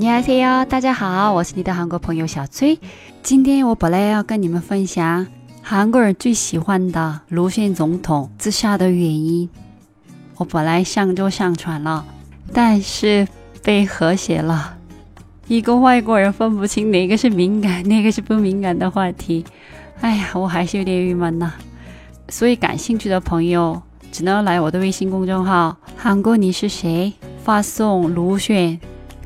[0.00, 2.78] 你好，谢哟，大家好，我是你的韩国朋友小崔。
[3.22, 5.26] 今天我本来要跟你们分享
[5.60, 9.46] 韩国人最喜欢的卢迅总统自杀的原因。
[10.38, 12.06] 我本来上周上传了，
[12.50, 13.28] 但是
[13.62, 14.74] 被和谐了。
[15.48, 19.44] 一个外国人分不清哪个是敏感，哪个是不敏感的话题。
[20.00, 21.52] 哎呀，我还是有点郁闷呢。
[22.30, 27.12] 所以感兴趣的朋友只能来我的微信公众号“韩国你是谁”
[27.44, 28.80] 发送卢迅。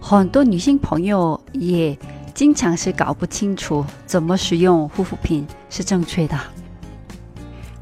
[0.00, 1.96] 很多女性朋友也
[2.34, 6.36] 经常是搞不清楚怎么使用护肤品是正确的，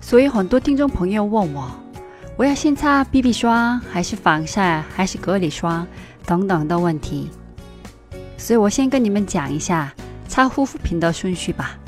[0.00, 1.70] 所以很多听众朋友问我，
[2.36, 5.86] 我要先擦 BB 霜还是防晒还是隔离霜
[6.26, 7.30] 等等的问题，
[8.36, 9.94] 所以我先跟你们讲一下
[10.26, 11.78] 擦护肤品的顺序吧。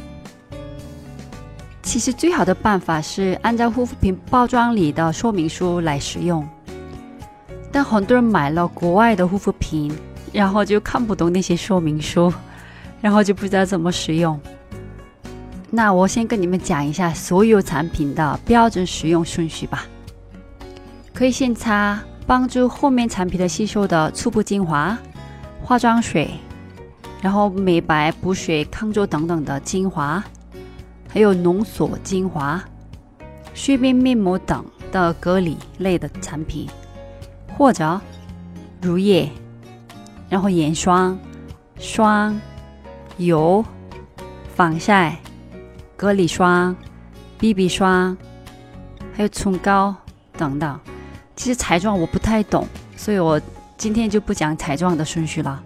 [1.82, 6.48] 其实最好的办法是按照护肤品包装里的说明书来使用。
[7.72, 9.92] 但很多人买了国外的护肤品，
[10.32, 12.32] 然后就看不懂那些说明书，
[13.00, 14.38] 然后就不知道怎么使用。
[15.70, 19.86] 那我先跟你们讲一下所有产品的标准使用顺序吧。
[21.12, 24.98] 可以先擦帮助后面产品的吸收的初步精华、
[25.62, 26.30] 化妆水，
[27.20, 30.22] 然后美白、补水、抗皱等等的精华，
[31.08, 32.62] 还有浓缩精华、
[33.54, 36.68] 睡眠面膜等的隔离类的产品。
[37.58, 38.00] 或者
[38.80, 39.30] 乳液，
[40.30, 41.18] 然后眼霜、
[41.78, 42.40] 霜、
[43.18, 43.62] 油、
[44.54, 45.18] 防晒、
[45.96, 46.74] 隔离霜、
[47.38, 48.16] BB 霜，
[49.12, 49.94] 还有唇膏
[50.38, 50.80] 等等。
[51.36, 52.66] 其实彩妆我不太懂，
[52.96, 53.38] 所以我
[53.76, 55.62] 今天就不讲彩妆的顺序了。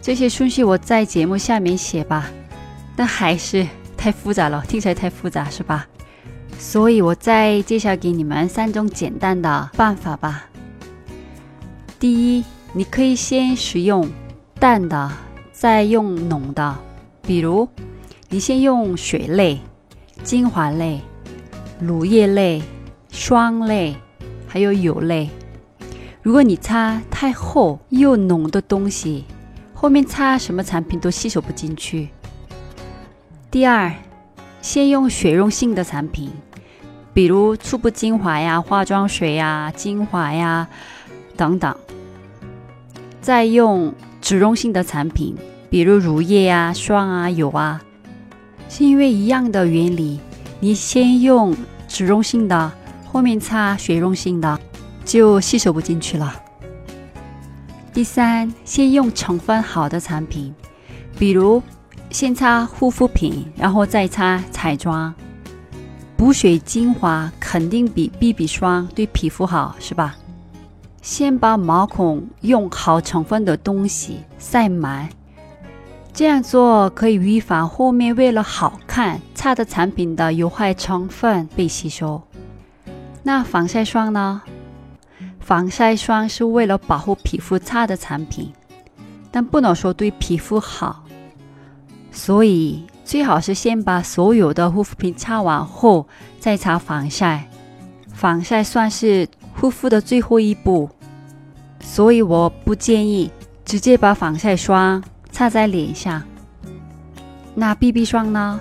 [0.00, 2.28] 这些顺序我在节目下面写吧，
[2.96, 3.66] 但还是
[3.96, 5.86] 太复杂了，听起来太复杂是吧？
[6.58, 10.46] 所以我再介绍给你们三种简单的办法吧。
[11.98, 12.44] 第一，
[12.76, 14.06] 你可以先使用
[14.60, 15.10] 淡的，
[15.50, 16.76] 再用浓的。
[17.22, 17.66] 比如，
[18.28, 19.58] 你先用水类、
[20.22, 21.00] 精华类、
[21.80, 22.62] 乳液类、
[23.08, 23.96] 霜类，
[24.46, 25.30] 还有油类。
[26.20, 29.24] 如果你擦太厚又浓的东西，
[29.72, 32.10] 后面擦什么产品都吸收不进去。
[33.50, 33.90] 第二，
[34.60, 36.30] 先用水溶性的产品，
[37.14, 40.68] 比如初步精华呀、化妆水呀、精华呀
[41.38, 41.74] 等等。
[43.26, 45.34] 再用脂溶性的产品，
[45.68, 47.82] 比如乳液啊、霜啊、油啊，
[48.68, 50.20] 是因为一样的原理。
[50.60, 51.52] 你先用
[51.88, 52.72] 脂溶性的，
[53.04, 54.56] 后面擦水溶性的，
[55.04, 56.40] 就吸收不进去了。
[57.92, 60.54] 第三，先用成分好的产品，
[61.18, 61.60] 比如
[62.10, 65.12] 先擦护肤品，然后再擦彩妆。
[66.16, 70.14] 补水精华肯定比 BB 霜对皮肤好，是吧？
[71.06, 75.08] 先把毛孔用好成分的东西塞满，
[76.12, 82.20] 这样做可以预防后面为了好看擦的产品的有害成分被吸收。
[83.22, 84.42] 那防晒霜呢？
[85.38, 88.52] 防晒霜是为了保护皮肤擦的产品，
[89.30, 91.04] 但不能说对皮肤好，
[92.10, 96.08] 所以最好是先把所有的护肤品擦完后
[96.40, 97.48] 再擦防晒。
[98.12, 100.90] 防晒算是护肤的最后一步。
[101.88, 103.30] 所以我不建议
[103.64, 106.22] 直接把防晒霜擦在脸上。
[107.54, 108.60] 那 BB 霜呢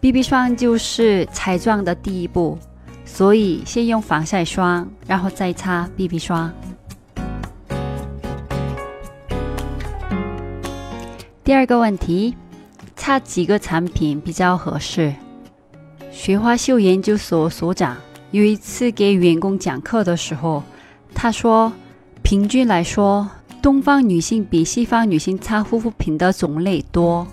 [0.00, 2.58] ？BB 霜就是彩妆的第一步，
[3.04, 6.50] 所以先用防晒霜，然后再擦 BB 霜。
[11.44, 12.34] 第二个问题，
[12.96, 15.14] 擦几个产品比较合适？
[16.10, 17.96] 雪花秀研究所所长
[18.32, 20.64] 有一次给员工讲课的时候，
[21.14, 21.70] 他说。
[22.28, 23.26] 平均来说，
[23.62, 27.26] 东方女性比西方女性擦护肤品的种类多。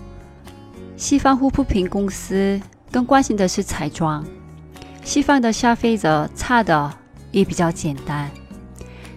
[0.96, 2.58] 西方护肤品公司
[2.90, 4.24] 更关心的是彩妆，
[5.04, 6.90] 西方的消费者擦的
[7.30, 8.30] 也比较简单。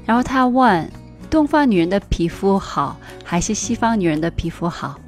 [0.06, 0.92] 然后他问：
[1.30, 5.00] 东方女人的皮肤好还是西方女人的皮肤好？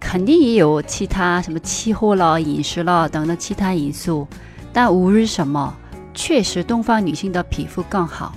[0.00, 4.26] 肯定也有其他什么气候了、饮食了等等其他因素，
[4.72, 5.76] 但无论什么，
[6.14, 8.34] 确实东方女性的皮肤更好。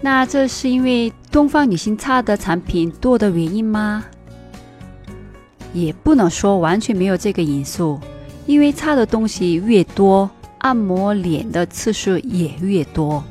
[0.00, 4.04] 那这是因为东方女性擦的产品多的原因吗？
[5.72, 8.00] 也不能说完全没有这个因素，
[8.46, 13.22] 因为擦的东西越多，按摩脸的次数也越多，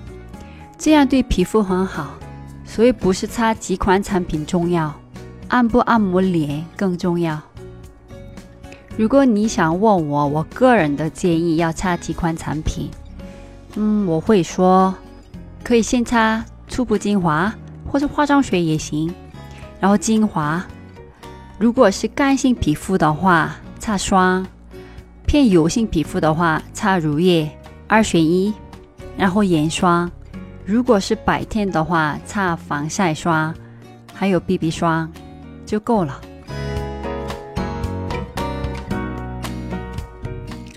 [0.78, 2.16] 这样对皮肤很好。
[2.64, 4.94] 所以不是擦几款产品重要，
[5.48, 7.42] 按不按摩脸更重要。
[8.96, 12.92] 如果你想问我，我个人的建议要擦几款产品，
[13.76, 14.94] 嗯，我会说
[15.64, 17.54] 可以先擦初步精华
[17.86, 19.14] 或者化妆水也行，
[19.82, 20.64] 然后精华。
[21.58, 24.46] 如果是干性皮肤的话，擦霜；
[25.26, 27.52] 偏油性皮肤的话，擦乳液，
[27.88, 28.54] 二选一，
[29.18, 30.10] 然后眼霜。
[30.64, 33.54] 如果是白天的话，擦防晒霜，
[34.14, 35.12] 还有 BB 霜
[35.66, 36.22] 就够了。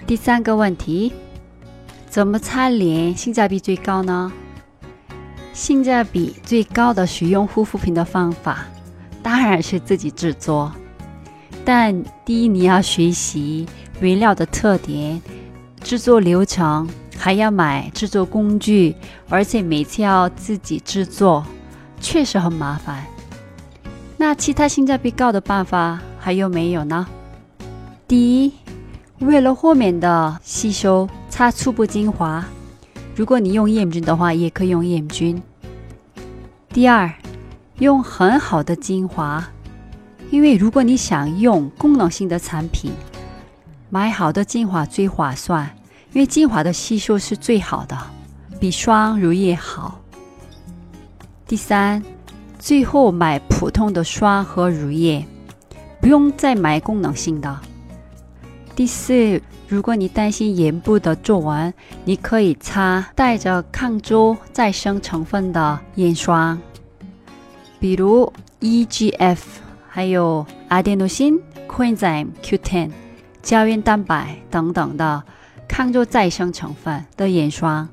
[0.06, 1.12] 第三个问题，
[2.09, 4.33] 怎么擦脸性价比最高呢？
[5.53, 8.67] 性价比最高的使用护肤品的方法，
[9.23, 10.73] 当然是自己制作。
[11.65, 13.67] 但第一，你要学习
[14.01, 15.21] 原料的特点、
[15.83, 16.89] 制作流程。
[17.15, 18.97] 还要买制作工具，
[19.29, 21.47] 而且每次要自己制作，
[22.01, 23.07] 确实很麻烦。
[24.17, 27.07] 那其他性价比高的办法还有没有呢？
[28.09, 28.53] 第一，
[29.21, 32.45] 为了后面的吸收，擦初步精华。
[33.14, 35.41] 如果你用燕菌的话，也可以用燕菌。
[36.70, 37.12] 第二，
[37.79, 39.47] 用很好的精华，
[40.31, 42.91] 因为如果你想用功能性的产品，
[43.91, 45.70] 买好的精华最划算。
[46.14, 47.99] 因为精华的吸收是最好的，
[48.61, 49.99] 比霜乳液好。
[51.47, 52.03] 第三，
[52.58, 55.26] 最后买普通的霜和乳液，
[56.03, 57.58] 不用再买功能性的。
[58.75, 61.73] 第四，如果你担心眼部的皱纹，
[62.05, 66.59] 你可以擦带着抗皱再生成分的眼霜，
[67.79, 69.39] 比如 EGF，
[69.89, 71.39] 还有阿典诺辛、
[71.69, 72.91] coenzyme Q10、
[73.43, 75.23] 胶原蛋白等等的。
[75.69, 77.89] 抗皱再生成分的眼霜，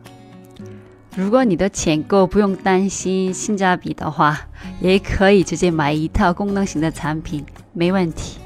[1.15, 4.37] 如果你的钱够，不用担心性价比的话，
[4.81, 8.38] 也可以直接买一套功能型的产品，没问题。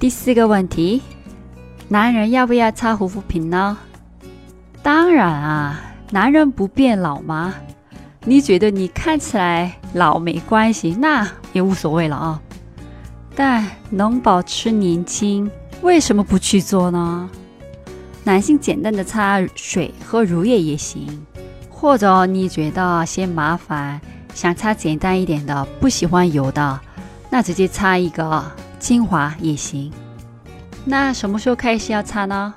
[0.00, 1.02] 第四个问题，
[1.88, 3.76] 男人要不要擦护肤品呢？
[4.82, 5.78] 当然啊，
[6.10, 7.52] 男人不变老吗？
[8.24, 12.40] 你觉得你看起来老没关系，那也无所谓了啊。
[13.34, 15.50] 但能保持年轻，
[15.82, 17.28] 为什么不去做呢？
[18.24, 21.26] 男性简单的擦水和乳液也行，
[21.68, 24.00] 或者你觉得嫌麻烦，
[24.32, 26.80] 想擦简单一点的，不喜欢油的，
[27.28, 28.42] 那直接擦一个
[28.80, 29.92] 精华也行。
[30.84, 32.52] 那什么时候开始要擦呢？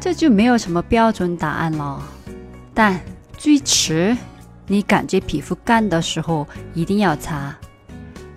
[0.00, 2.02] 这就没有什么标准答案了。
[2.74, 2.98] 但
[3.36, 4.16] 最迟
[4.66, 7.54] 你感觉皮肤干的时候，一定要擦。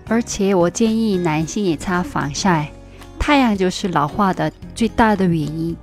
[0.06, 2.70] 而且我建议男性也擦防晒，
[3.18, 5.76] 太阳就是老化的最大的原因。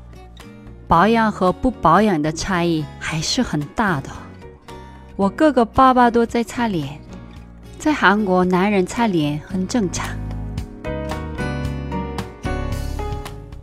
[0.88, 4.10] 保养和不保养的差异还是很大的。
[5.16, 7.00] 我哥哥爸爸都在擦脸，
[7.80, 10.08] 在韩国男人擦脸很正常。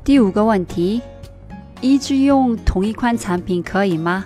[0.03, 1.03] 第五个问题，
[1.83, 4.25] 一直用同一款产品可以吗？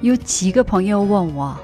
[0.00, 1.58] 有几个朋友问我。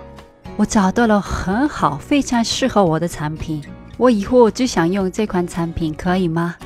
[0.57, 3.63] 我找到了很好、非常适合我的产品，
[3.97, 6.57] 我以后就想用这款产品，可以吗？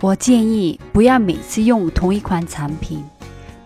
[0.00, 3.04] 我建议不要每次用同一款产品，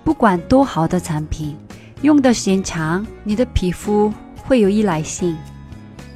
[0.05, 1.57] 不管多好的产品，
[2.03, 5.37] 用的时间长，你的皮肤会有依赖性，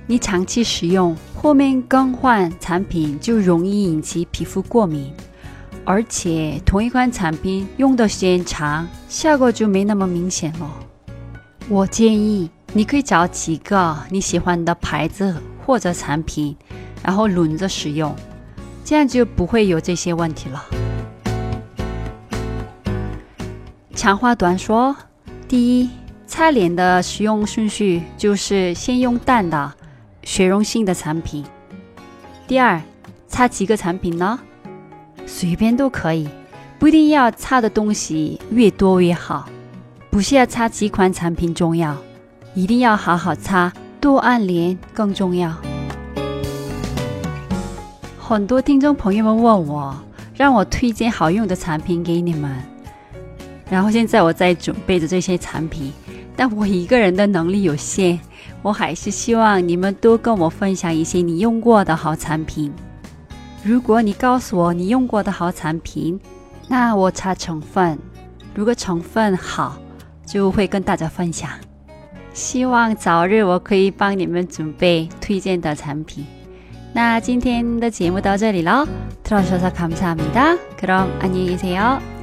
[0.07, 5.13] 你长期使用，后面更换产品就容易引起皮肤过敏，
[5.87, 10.71] 而且同一款产品用的时间长，效果就没那么明显了。
[11.71, 12.51] 我建议。
[12.73, 16.55] 你可以找几个你喜欢的牌子或者产品，
[17.03, 18.15] 然后轮着使用，
[18.85, 20.63] 这样就不会有这些问题了。
[23.95, 24.95] 长话短说，
[25.49, 25.89] 第一，
[26.27, 29.73] 擦脸的使用顺序就是先用淡的、
[30.23, 31.43] 水溶性的产品。
[32.47, 32.83] 第二，
[33.27, 34.39] 擦几个产品呢？
[35.27, 36.29] 随便都可以，
[36.79, 39.47] 不一定要擦的东西越多越好，
[40.09, 41.97] 不是要擦几款产品重要。
[42.55, 45.55] 一定要好好擦，多按脸更重要。
[48.19, 49.95] 很多听众朋友们问我，
[50.35, 52.51] 让我推荐好用的产品给你们。
[53.69, 55.93] 然后现在我在准备着这些产品，
[56.35, 58.19] 但我一个人的能力有限，
[58.63, 62.73] 我还是希望你们多跟我分享一些你用过的好产品。
[63.66, 66.20] 如果你告诉我你用过的好产品，
[66.68, 68.00] 那我查成分，
[68.54, 69.78] 如果成分好。
[70.24, 71.50] 就会跟大家分享。
[72.32, 76.26] 希望早日我可以帮你们准备推荐的产品。
[76.94, 78.88] 那今天的节目到这里了，
[79.26, 82.15] 들어주셔서감사합니다그럼안녕히계세요